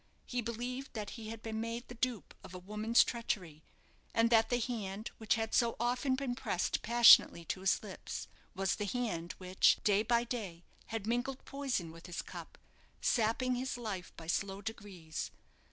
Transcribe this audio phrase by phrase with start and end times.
[0.25, 3.61] He believed that he had been made the dupe of a woman's treachery;
[4.15, 8.77] and that the hand which had so often been pressed passionately to his lips, was
[8.77, 12.57] the hand which, day by day, had mingled poison with his cup,
[12.99, 15.29] sapping his life by slow degrees.